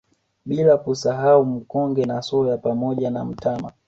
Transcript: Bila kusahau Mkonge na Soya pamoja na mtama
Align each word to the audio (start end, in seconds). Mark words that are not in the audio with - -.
Bila 0.45 0.77
kusahau 0.77 1.45
Mkonge 1.45 2.05
na 2.05 2.21
Soya 2.21 2.57
pamoja 2.57 3.09
na 3.11 3.25
mtama 3.25 3.71